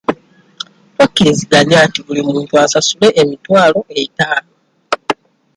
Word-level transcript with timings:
Twakkirizigannya 0.93 1.79
nti 1.87 1.99
buli 2.05 2.21
muntu 2.29 2.53
asasule 2.63 3.07
emitwalo 3.21 3.79
ataano. 4.01 4.51